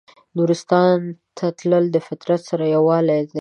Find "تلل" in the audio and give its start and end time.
1.57-1.85